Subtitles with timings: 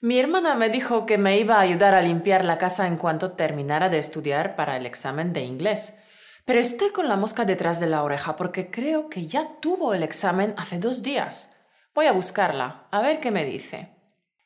[0.00, 3.32] Mi hermana me dijo que me iba a ayudar a limpiar la casa en cuanto
[3.32, 5.98] terminara de estudiar para el examen de inglés.
[6.44, 10.02] Pero estoy con la mosca detrás de la oreja porque creo que ya tuvo el
[10.02, 11.50] examen hace dos días.
[11.94, 13.94] Voy a buscarla, a ver qué me dice.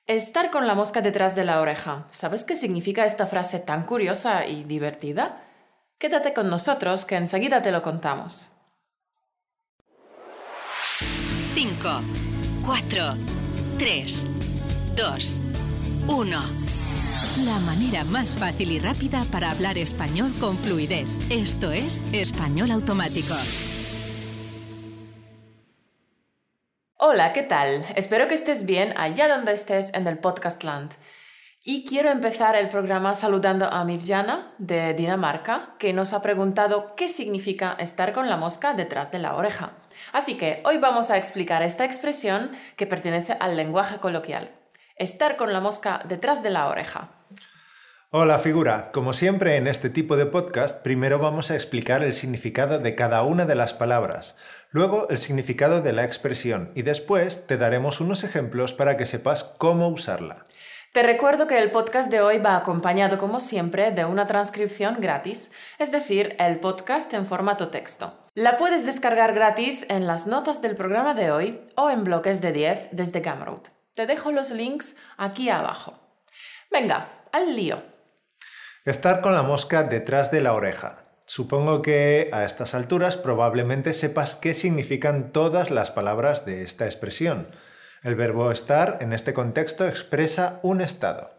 [0.06, 2.06] Estar con la mosca detrás de la oreja.
[2.10, 5.44] ¿Sabes qué significa esta frase tan curiosa y divertida?
[5.98, 8.52] Quédate con nosotros que enseguida te lo contamos.
[11.54, 12.02] 5,
[12.64, 13.14] 4,
[13.78, 14.28] 3,
[14.98, 15.40] 2,
[16.08, 16.40] 1.
[17.44, 21.06] La manera más fácil y rápida para hablar español con fluidez.
[21.30, 23.32] Esto es Español Automático.
[26.96, 27.86] Hola, ¿qué tal?
[27.94, 30.90] Espero que estés bien allá donde estés en el podcast land.
[31.62, 37.08] Y quiero empezar el programa saludando a Mirjana de Dinamarca, que nos ha preguntado qué
[37.08, 39.74] significa estar con la mosca detrás de la oreja.
[40.12, 44.57] Así que hoy vamos a explicar esta expresión que pertenece al lenguaje coloquial.
[44.98, 47.10] Estar con la mosca detrás de la oreja.
[48.10, 52.80] Hola figura, como siempre en este tipo de podcast, primero vamos a explicar el significado
[52.80, 54.36] de cada una de las palabras,
[54.70, 59.44] luego el significado de la expresión y después te daremos unos ejemplos para que sepas
[59.44, 60.44] cómo usarla.
[60.92, 65.52] Te recuerdo que el podcast de hoy va acompañado, como siempre, de una transcripción gratis,
[65.78, 68.14] es decir, el podcast en formato texto.
[68.34, 72.52] La puedes descargar gratis en las notas del programa de hoy o en bloques de
[72.52, 73.77] 10 desde Gumroad.
[73.98, 75.98] Te dejo los links aquí abajo.
[76.70, 77.82] Venga, al lío.
[78.84, 81.06] Estar con la mosca detrás de la oreja.
[81.26, 87.48] Supongo que a estas alturas probablemente sepas qué significan todas las palabras de esta expresión.
[88.04, 91.32] El verbo estar en este contexto expresa un estado.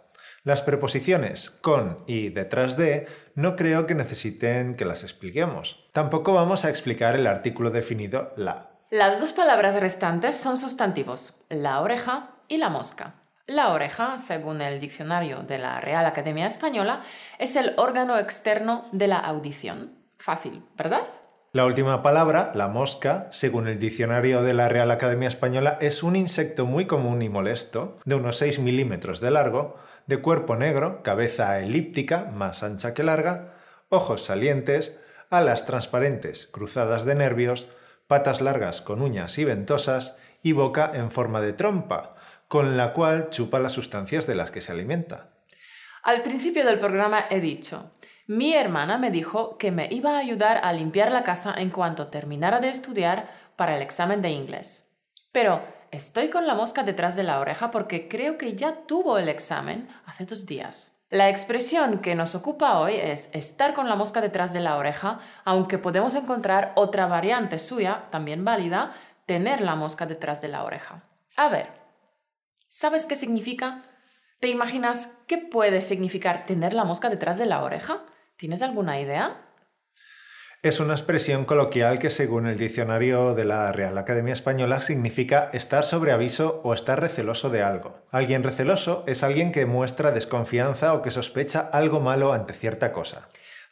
[0.43, 5.87] Las preposiciones con y detrás de no creo que necesiten que las expliquemos.
[5.93, 8.71] Tampoco vamos a explicar el artículo definido la.
[8.91, 13.13] Las dos palabras restantes son sustantivos, la oreja y la mosca.
[13.47, 17.01] La oreja, según el diccionario de la Real Academia Española,
[17.39, 19.93] es el órgano externo de la audición.
[20.17, 21.01] Fácil, ¿verdad?
[21.51, 26.15] La última palabra, la mosca, según el diccionario de la Real Academia Española, es un
[26.15, 31.59] insecto muy común y molesto, de unos 6 milímetros de largo, de cuerpo negro, cabeza
[31.59, 33.55] elíptica, más ancha que larga,
[33.89, 34.99] ojos salientes,
[35.31, 37.67] alas transparentes cruzadas de nervios,
[38.05, 42.15] patas largas con uñas y ventosas y boca en forma de trompa,
[42.49, 45.29] con la cual chupa las sustancias de las que se alimenta.
[46.01, 47.91] Al principio del programa he dicho,
[48.25, 52.07] mi hermana me dijo que me iba a ayudar a limpiar la casa en cuanto
[52.07, 54.99] terminara de estudiar para el examen de inglés.
[55.31, 59.29] Pero estoy con la mosca detrás de la oreja porque creo que ya tuvo el
[59.29, 61.05] examen hace dos días.
[61.11, 65.19] La expresión que nos ocupa hoy es estar con la mosca detrás de la oreja,
[65.45, 68.93] aunque podemos encontrar otra variante suya, también válida,
[69.27, 71.03] tener la mosca detrás de la oreja.
[71.35, 71.78] A ver,
[72.79, 73.83] ¿Sabes qué significa?
[74.39, 78.05] ¿Te imaginas qué puede significar tener la mosca detrás de la oreja?
[78.37, 79.49] ¿Tienes alguna idea?
[80.63, 85.83] Es una expresión coloquial que según el diccionario de la Real Academia Española significa estar
[85.83, 88.05] sobre aviso o estar receloso de algo.
[88.11, 93.27] Alguien receloso es alguien que muestra desconfianza o que sospecha algo malo ante cierta cosa.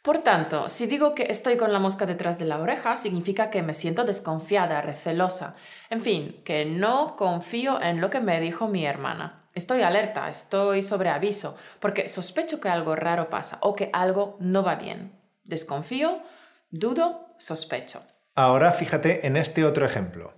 [0.08, 3.60] Por tanto, si digo que estoy con la mosca detrás de la oreja, significa que
[3.60, 5.54] me siento desconfiada, recelosa,
[5.90, 9.44] en fin, que no confío en lo que me dijo mi hermana.
[9.52, 14.62] Estoy alerta, estoy sobre aviso, porque sospecho que algo raro pasa o que algo no
[14.62, 15.12] va bien.
[15.44, 16.22] Desconfío,
[16.70, 18.02] dudo, sospecho.
[18.34, 20.32] Ahora fíjate en este otro ejemplo.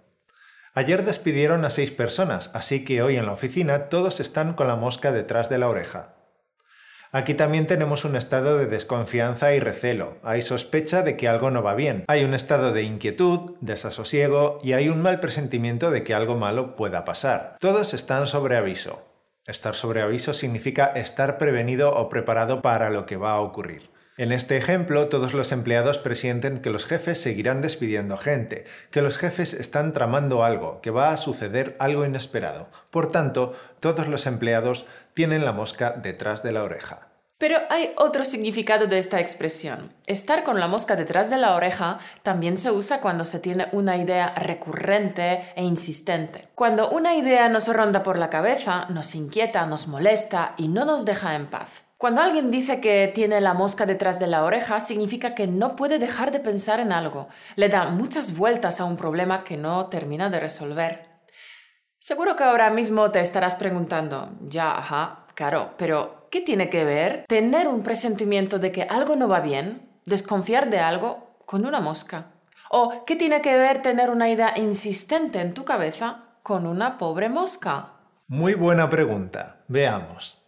[0.74, 4.74] Ayer despidieron a seis personas, así que hoy en la oficina todos están con la
[4.74, 6.16] mosca detrás de la oreja.
[7.12, 10.18] Aquí también tenemos un estado de desconfianza y recelo.
[10.22, 12.04] Hay sospecha de que algo no va bien.
[12.06, 16.76] Hay un estado de inquietud, desasosiego y hay un mal presentimiento de que algo malo
[16.76, 17.56] pueda pasar.
[17.58, 19.02] Todos están sobre aviso.
[19.44, 23.90] Estar sobre aviso significa estar prevenido o preparado para lo que va a ocurrir.
[24.20, 29.16] En este ejemplo, todos los empleados presienten que los jefes seguirán despidiendo gente, que los
[29.16, 32.68] jefes están tramando algo, que va a suceder algo inesperado.
[32.90, 37.08] Por tanto, todos los empleados tienen la mosca detrás de la oreja.
[37.38, 39.90] Pero hay otro significado de esta expresión.
[40.04, 43.96] Estar con la mosca detrás de la oreja también se usa cuando se tiene una
[43.96, 46.48] idea recurrente e insistente.
[46.54, 51.06] Cuando una idea nos ronda por la cabeza, nos inquieta, nos molesta y no nos
[51.06, 51.84] deja en paz.
[52.00, 55.98] Cuando alguien dice que tiene la mosca detrás de la oreja, significa que no puede
[55.98, 57.28] dejar de pensar en algo.
[57.56, 61.10] Le da muchas vueltas a un problema que no termina de resolver.
[61.98, 67.26] Seguro que ahora mismo te estarás preguntando, ya, ajá, claro, pero ¿qué tiene que ver
[67.28, 72.28] tener un presentimiento de que algo no va bien, desconfiar de algo, con una mosca?
[72.70, 77.28] ¿O qué tiene que ver tener una idea insistente en tu cabeza con una pobre
[77.28, 77.90] mosca?
[78.26, 79.58] Muy buena pregunta.
[79.68, 80.39] Veamos.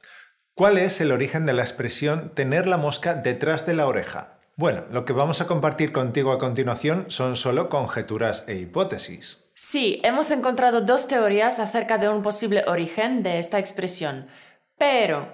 [0.54, 4.38] ¿Cuál es el origen de la expresión tener la mosca detrás de la oreja?
[4.54, 9.38] Bueno, lo que vamos a compartir contigo a continuación son solo conjeturas e hipótesis.
[9.54, 14.26] Sí, hemos encontrado dos teorías acerca de un posible origen de esta expresión,
[14.76, 15.26] pero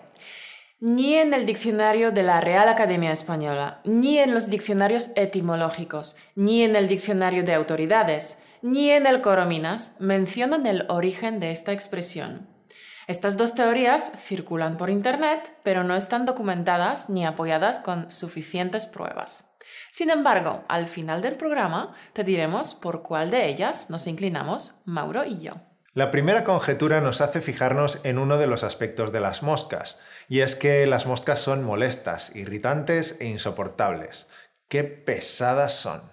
[0.78, 6.62] ni en el diccionario de la Real Academia Española, ni en los diccionarios etimológicos, ni
[6.62, 12.46] en el diccionario de autoridades, ni en el Corominas mencionan el origen de esta expresión.
[13.08, 19.56] Estas dos teorías circulan por Internet, pero no están documentadas ni apoyadas con suficientes pruebas.
[19.90, 25.24] Sin embargo, al final del programa te diremos por cuál de ellas nos inclinamos Mauro
[25.24, 25.54] y yo.
[25.94, 30.40] La primera conjetura nos hace fijarnos en uno de los aspectos de las moscas, y
[30.40, 34.28] es que las moscas son molestas, irritantes e insoportables.
[34.68, 36.12] ¡Qué pesadas son!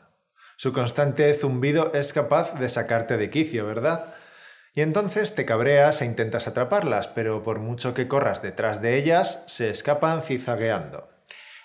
[0.56, 4.16] Su constante zumbido es capaz de sacarte de quicio, ¿verdad?
[4.76, 9.44] Y entonces te cabreas e intentas atraparlas, pero por mucho que corras detrás de ellas,
[9.48, 11.08] se escapan cizagueando.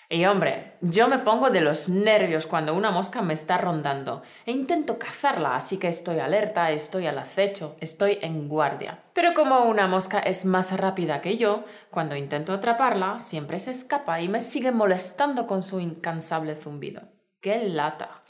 [0.07, 4.51] Y hombre, yo me pongo de los nervios cuando una mosca me está rondando e
[4.51, 9.03] intento cazarla, así que estoy alerta, estoy al acecho, estoy en guardia.
[9.13, 14.21] Pero como una mosca es más rápida que yo, cuando intento atraparla, siempre se escapa
[14.21, 17.03] y me sigue molestando con su incansable zumbido.
[17.41, 18.21] ¡Qué lata!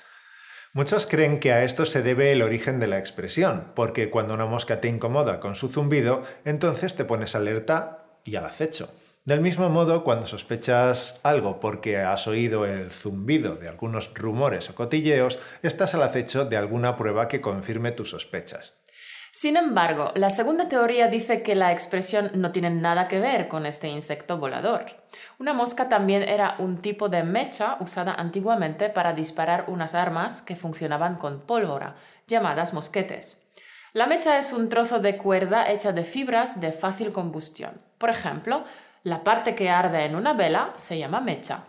[0.74, 4.46] Muchos creen que a esto se debe el origen de la expresión, porque cuando una
[4.46, 8.90] mosca te incomoda con su zumbido, entonces te pones alerta y al acecho.
[9.26, 14.76] Del mismo modo, cuando sospechas algo porque has oído el zumbido de algunos rumores o
[14.76, 18.74] cotilleos, estás al acecho de alguna prueba que confirme tus sospechas.
[19.32, 23.66] Sin embargo, la segunda teoría dice que la expresión no tiene nada que ver con
[23.66, 24.86] este insecto volador.
[25.40, 30.58] Una mosca también era un tipo de mecha usada antiguamente para disparar unas armas que
[30.58, 31.96] funcionaban con pólvora,
[32.28, 33.50] llamadas mosquetes.
[33.94, 37.82] La mecha es un trozo de cuerda hecha de fibras de fácil combustión.
[37.98, 38.66] Por ejemplo,
[39.04, 41.64] la parte que arde en una vela se llama mecha.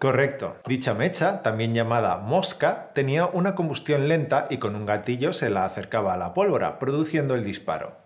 [0.00, 0.56] Correcto.
[0.66, 5.66] Dicha mecha, también llamada mosca, tenía una combustión lenta y con un gatillo se la
[5.66, 7.98] acercaba a la pólvora, produciendo el disparo.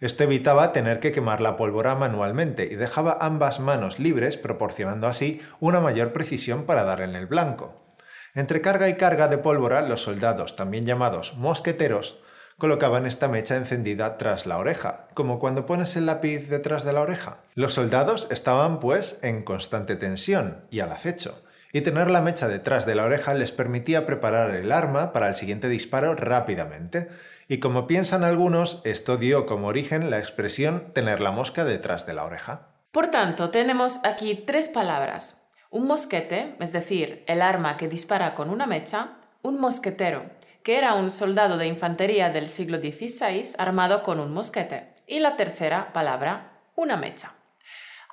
[0.00, 5.42] Esto evitaba tener que quemar la pólvora manualmente y dejaba ambas manos libres, proporcionando así
[5.58, 7.96] una mayor precisión para dar en el blanco.
[8.36, 12.22] Entre carga y carga de pólvora, los soldados, también llamados mosqueteros,
[12.60, 17.00] colocaban esta mecha encendida tras la oreja, como cuando pones el lápiz detrás de la
[17.00, 17.38] oreja.
[17.54, 21.42] Los soldados estaban, pues, en constante tensión y al acecho,
[21.72, 25.34] y tener la mecha detrás de la oreja les permitía preparar el arma para el
[25.34, 27.08] siguiente disparo rápidamente,
[27.48, 32.14] y como piensan algunos, esto dio como origen la expresión tener la mosca detrás de
[32.14, 32.68] la oreja.
[32.92, 35.48] Por tanto, tenemos aquí tres palabras.
[35.70, 40.24] Un mosquete, es decir, el arma que dispara con una mecha, un mosquetero,
[40.70, 44.94] que era un soldado de infantería del siglo XVI armado con un mosquete.
[45.04, 47.32] Y la tercera palabra, una mecha.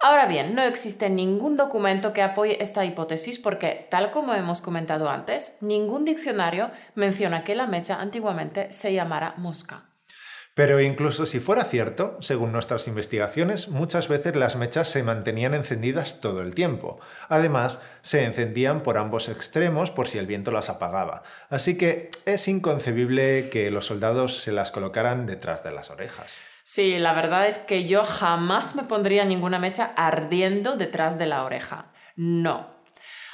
[0.02, 5.08] Ahora bien, no existe ningún documento que apoye esta hipótesis porque, tal como hemos comentado
[5.08, 9.92] antes, ningún diccionario menciona que la mecha antiguamente se llamara mosca.
[10.58, 16.20] Pero incluso si fuera cierto, según nuestras investigaciones, muchas veces las mechas se mantenían encendidas
[16.20, 17.00] todo el tiempo.
[17.30, 21.22] Además, se encendían por ambos extremos por si el viento las apagaba.
[21.52, 26.42] Así que es inconcebible que los soldados se las colocaran detrás de las orejas.
[26.64, 31.44] Sí, la verdad es que yo jamás me pondría ninguna mecha ardiendo detrás de la
[31.44, 31.92] oreja.
[32.16, 32.82] No.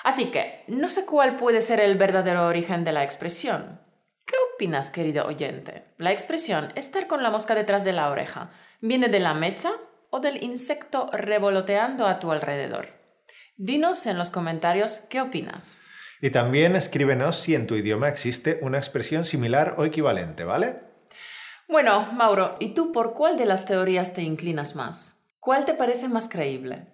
[0.04, 3.80] Así que, no sé cuál puede ser el verdadero origen de la expresión.
[4.26, 5.84] ¿Qué opinas, querido oyente?
[5.98, 8.52] La expresión estar con la mosca detrás de la oreja
[8.82, 9.72] viene de la mecha
[10.10, 12.90] o del insecto revoloteando a tu alrededor.
[13.58, 15.78] Dinos en los comentarios qué opinas.
[16.22, 20.80] Y también escríbenos si en tu idioma existe una expresión similar o equivalente, ¿vale?
[21.68, 25.28] Bueno, Mauro, ¿y tú por cuál de las teorías te inclinas más?
[25.40, 26.88] ¿Cuál te parece más creíble?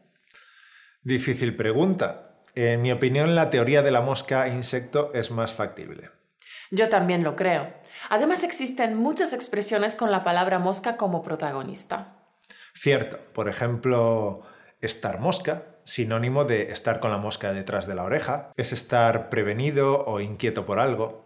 [1.03, 2.41] Difícil pregunta.
[2.55, 6.09] En mi opinión, la teoría de la mosca insecto es más factible.
[6.71, 7.73] Yo también lo creo.
[8.09, 12.15] Además existen muchas expresiones con la palabra mosca como protagonista.
[12.73, 13.17] Cierto.
[13.33, 14.43] Por ejemplo,
[14.81, 20.05] estar mosca, sinónimo de estar con la mosca detrás de la oreja, es estar prevenido
[20.05, 21.25] o inquieto por algo.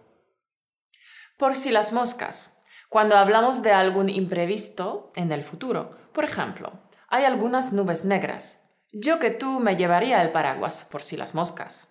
[1.37, 2.61] Por si las moscas.
[2.89, 6.71] Cuando hablamos de algún imprevisto en el futuro, por ejemplo,
[7.09, 8.69] hay algunas nubes negras.
[8.91, 11.87] Yo que tú me llevaría el paraguas por si las moscas.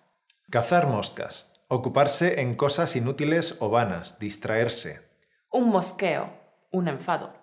[0.49, 1.52] Cazar moscas.
[1.75, 5.09] Ocuparse en cosas inútiles o vanas, distraerse.
[5.49, 6.31] Un mosqueo,
[6.71, 7.33] un enfado.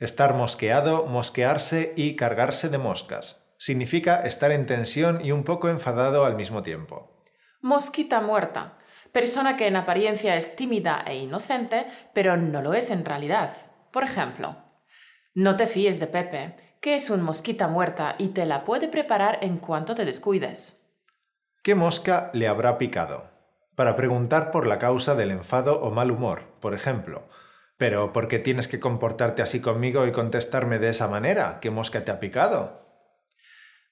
[0.00, 3.44] Estar mosqueado, mosquearse y cargarse de moscas.
[3.58, 7.22] Significa estar en tensión y un poco enfadado al mismo tiempo.
[7.60, 8.78] Mosquita muerta.
[9.12, 13.50] Persona que en apariencia es tímida e inocente, pero no lo es en realidad.
[13.92, 14.56] Por ejemplo,
[15.34, 19.40] No te fíes de Pepe, que es un mosquita muerta y te la puede preparar
[19.42, 20.78] en cuanto te descuides.
[21.68, 23.28] ¿Qué mosca le habrá picado?
[23.74, 27.28] Para preguntar por la causa del enfado o mal humor, por ejemplo.
[27.76, 31.60] Pero ¿por qué tienes que comportarte así conmigo y contestarme de esa manera?
[31.60, 32.80] ¿Qué mosca te ha picado?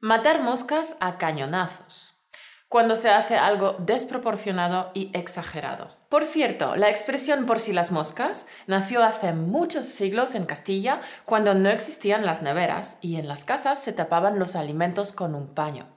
[0.01, 2.31] Matar moscas a cañonazos
[2.71, 5.99] cuando se hace algo desproporcionado y exagerado.
[6.09, 11.53] Por cierto, la expresión por si las moscas nació hace muchos siglos en Castilla cuando
[11.53, 15.96] no existían las neveras y en las casas se tapaban los alimentos con un paño.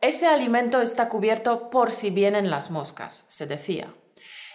[0.00, 3.94] Ese alimento está cubierto por si vienen las moscas, se decía.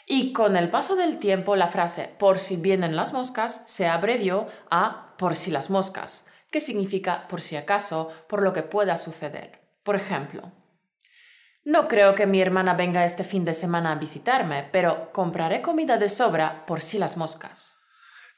[0.06, 4.48] Y con el paso del tiempo la frase por si vienen las moscas se abrevió
[4.72, 9.60] a por si las moscas, que significa por si acaso, por lo que pueda suceder.
[9.84, 10.52] Por ejemplo,
[11.66, 15.98] no creo que mi hermana venga este fin de semana a visitarme, pero compraré comida
[15.98, 17.78] de sobra por si las moscas.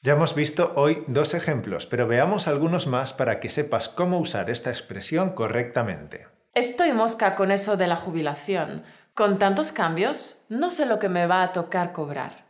[0.01, 4.50] Ya hemos visto hoy dos ejemplos, pero veamos algunos más para que sepas cómo usar
[4.50, 6.30] esta expresión correctamente.
[6.53, 8.84] Estoy mosca con eso de la jubilación.
[9.13, 12.46] Con tantos cambios, no sé lo que me va a tocar cobrar.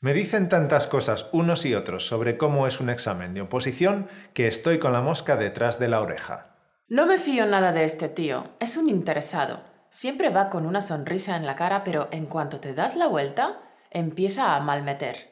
[0.00, 4.46] Me dicen tantas cosas unos y otros sobre cómo es un examen de oposición que
[4.46, 6.56] estoy con la mosca detrás de la oreja.
[6.86, 8.50] No me fío nada de este tío.
[8.60, 9.62] Es un interesado.
[9.88, 13.60] Siempre va con una sonrisa en la cara, pero en cuanto te das la vuelta,
[13.90, 15.30] empieza a malmeter.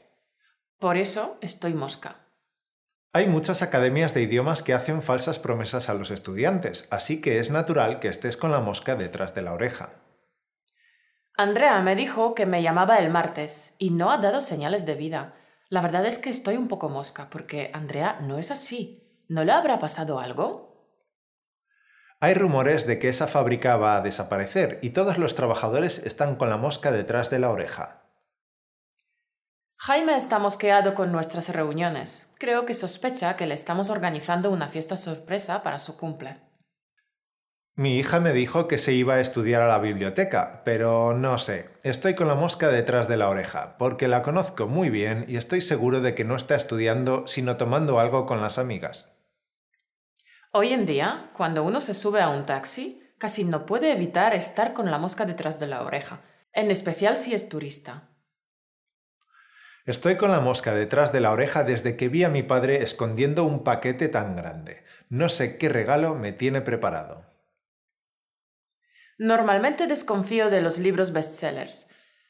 [0.79, 2.28] Por eso estoy mosca.
[3.15, 7.50] Hay muchas academias de idiomas que hacen falsas promesas a los estudiantes, así que es
[7.50, 9.91] natural que estés con la mosca detrás de la oreja.
[11.35, 15.35] Andrea me dijo que me llamaba el martes y no ha dado señales de vida.
[15.71, 19.25] La verdad es que estoy un poco mosca porque Andrea no es así.
[19.29, 20.69] ¿No le habrá pasado algo?
[22.21, 26.50] Hay rumores de que esa fábrica va a desaparecer y todos los trabajadores están con
[26.50, 27.98] la mosca detrás de la oreja.
[29.81, 32.29] Jaime está mosqueado con nuestras reuniones.
[32.39, 36.41] Creo que sospecha que le estamos organizando una fiesta sorpresa para su cumple.
[37.77, 41.71] Mi hija me dijo que se iba a estudiar a la biblioteca, pero no sé,
[41.85, 45.61] estoy con la mosca detrás de la oreja, porque la conozco muy bien y estoy
[45.61, 49.09] seguro de que no está estudiando, sino tomando algo con las amigas.
[50.53, 54.73] Hoy en día, cuando uno se sube a un taxi, casi no puede evitar estar
[54.73, 58.09] con la mosca detrás de la oreja, en especial si es turista.
[59.88, 63.45] Estoy con la mosca detrás de la oreja desde que vi a mi padre escondiendo
[63.45, 64.85] un paquete tan grande.
[65.09, 67.25] No sé qué regalo me tiene preparado.
[69.16, 71.88] Normalmente desconfío de los libros bestsellers,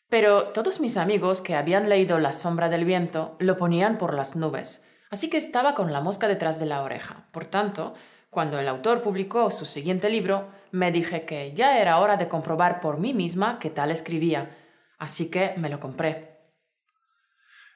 [0.08, 4.36] pero todos mis amigos que habían leído La sombra del viento lo ponían por las
[4.36, 7.26] nubes, así que estaba con la mosca detrás de la oreja.
[7.32, 7.94] Por tanto,
[8.30, 12.80] cuando el autor publicó su siguiente libro, me dije que ya era hora de comprobar
[12.80, 14.56] por mí misma qué tal escribía,
[14.96, 16.27] así que me lo compré.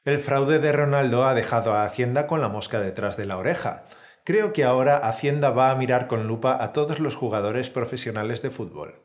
[0.05, 3.85] El fraude de Ronaldo ha dejado a Hacienda con la mosca detrás de la oreja.
[4.25, 8.51] Creo que ahora Hacienda va a mirar con lupa a todos los jugadores profesionales de
[8.51, 9.01] fútbol.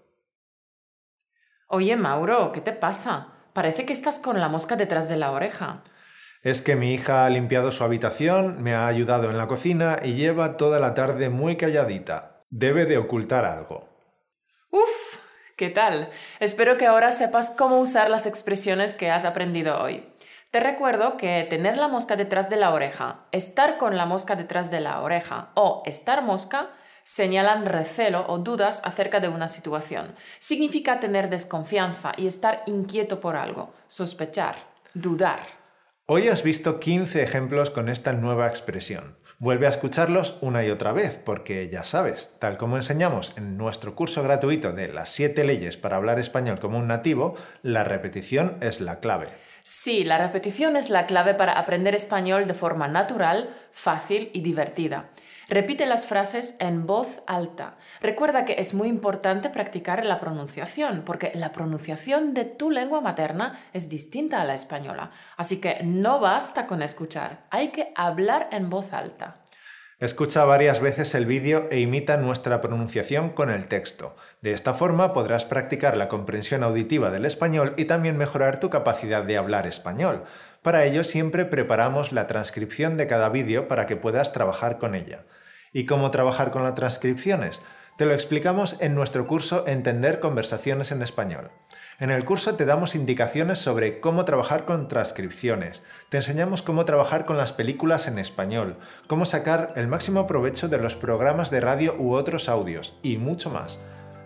[1.67, 3.33] Oye, Mauro, ¿qué te pasa?
[3.53, 5.83] Parece que estás con la mosca detrás de la oreja.
[6.41, 10.13] Es que mi hija ha limpiado su habitación, me ha ayudado en la cocina y
[10.13, 12.43] lleva toda la tarde muy calladita.
[12.49, 13.87] Debe de ocultar algo.
[14.71, 15.19] Uf,
[15.57, 16.09] ¿qué tal?
[16.39, 20.03] Espero que ahora sepas cómo usar las expresiones que has aprendido hoy.
[20.51, 24.71] Te recuerdo que tener la mosca detrás de la oreja, estar con la mosca detrás
[24.71, 26.69] de la oreja o estar mosca
[27.03, 30.15] señalan recelo o dudas acerca de una situación.
[30.39, 34.55] Significa tener desconfianza y estar inquieto por algo, sospechar,
[34.93, 35.39] dudar.
[36.05, 39.17] Hoy has visto 15 ejemplos con esta nueva expresión.
[39.39, 43.95] Vuelve a escucharlos una y otra vez, porque ya sabes, tal como enseñamos en nuestro
[43.95, 48.79] curso gratuito de las 7 leyes para hablar español como un nativo, la repetición es
[48.79, 49.27] la clave.
[49.69, 55.09] Sí, la repetición es la clave para aprender español de forma natural, fácil y divertida.
[55.49, 57.75] Repite las frases en voz alta.
[57.99, 63.59] Recuerda que es muy importante practicar la pronunciación, porque la pronunciación de tu lengua materna
[63.73, 65.11] es distinta a la española.
[65.35, 69.46] Así que no basta con escuchar, hay que hablar en voz alta.
[69.99, 74.15] Escucha varias veces el vídeo e imita nuestra pronunciación con el texto.
[74.43, 79.23] De esta forma podrás practicar la comprensión auditiva del español y también mejorar tu capacidad
[79.23, 80.25] de hablar español.
[80.61, 85.25] Para ello siempre preparamos la transcripción de cada vídeo para que puedas trabajar con ella.
[85.73, 87.63] ¿Y cómo trabajar con las transcripciones?
[87.97, 91.49] Te lo explicamos en nuestro curso Entender conversaciones en español.
[91.99, 97.25] En el curso te damos indicaciones sobre cómo trabajar con transcripciones, te enseñamos cómo trabajar
[97.25, 98.77] con las películas en español,
[99.07, 103.49] cómo sacar el máximo provecho de los programas de radio u otros audios y mucho
[103.49, 103.79] más.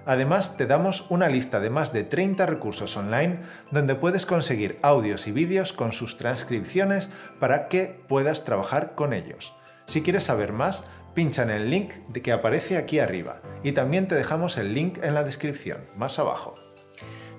[0.06, 3.40] Además, te damos una lista de más de 30 recursos online
[3.72, 7.10] donde puedes conseguir audios y vídeos con sus transcripciones
[7.40, 9.54] para que puedas trabajar con ellos.
[9.86, 14.16] Si quieres saber más, pincha en el link que aparece aquí arriba y también te
[14.16, 16.56] dejamos el link en la descripción, más abajo.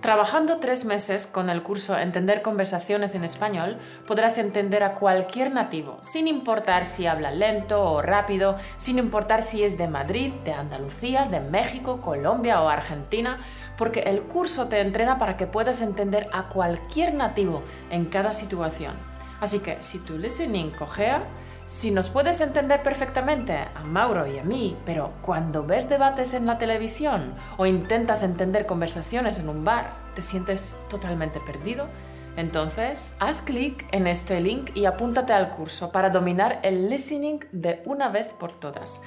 [0.02, 5.98] Trabajando tres meses con el curso Entender conversaciones en español, podrás entender a cualquier nativo,
[6.00, 11.26] sin importar si habla lento o rápido, sin importar si es de Madrid, de Andalucía,
[11.26, 13.38] de México, Colombia o Argentina,
[13.78, 18.94] porque el curso te entrena para que puedas entender a cualquier nativo en cada situación.
[19.40, 21.22] Así que si tu listening cojea,
[21.66, 26.46] si nos puedes entender perfectamente a Mauro y a mí, pero cuando ves debates en
[26.46, 31.86] la televisión o intentas entender conversaciones en un bar, te sientes totalmente perdido,
[32.36, 37.82] entonces haz clic en este link y apúntate al curso para dominar el listening de
[37.86, 39.02] una vez por todas.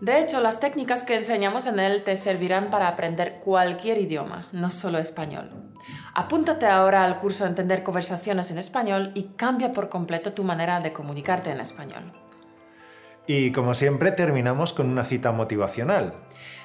[0.00, 4.70] De hecho, las técnicas que enseñamos en él te servirán para aprender cualquier idioma, no
[4.70, 5.67] solo español.
[6.14, 10.92] Apúntate ahora al curso Entender conversaciones en español y cambia por completo tu manera de
[10.92, 12.12] comunicarte en español.
[13.26, 16.14] Y como siempre terminamos con una cita motivacional.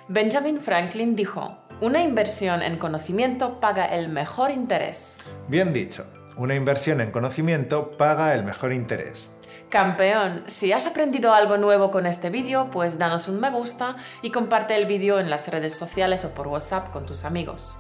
[0.08, 5.18] Benjamin Franklin dijo, una inversión en conocimiento paga el mejor interés.
[5.50, 6.06] Bien dicho,
[6.38, 9.30] una inversión en conocimiento paga el mejor interés.
[9.70, 14.30] Campeón, si has aprendido algo nuevo con este vídeo, pues danos un me gusta y
[14.30, 17.76] comparte el vídeo en las redes sociales o por WhatsApp con tus amigos.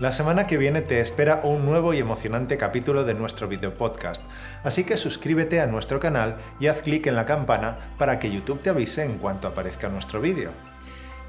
[0.00, 4.20] La semana que viene te espera un nuevo y emocionante capítulo de nuestro video podcast,
[4.64, 8.60] así que suscríbete a nuestro canal y haz clic en la campana para que YouTube
[8.60, 10.50] te avise en cuanto aparezca nuestro vídeo.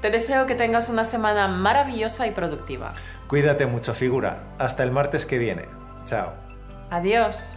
[0.02, 2.94] Te deseo que tengas una semana maravillosa y productiva.
[3.28, 5.66] Cuídate mucho figura, hasta el martes que viene.
[6.04, 6.32] Chao.
[6.90, 7.56] Adiós.